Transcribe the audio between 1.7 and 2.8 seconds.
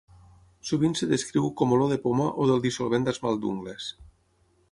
olor de poma o del